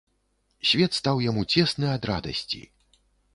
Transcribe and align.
Свет 0.69 0.97
стаў 0.99 1.21
яму 1.25 1.43
цесны 1.57 1.91
ад 1.97 2.09
радасці. 2.11 2.65